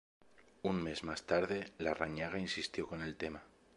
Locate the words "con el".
2.87-3.17